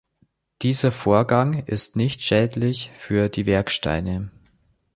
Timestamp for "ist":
1.67-1.95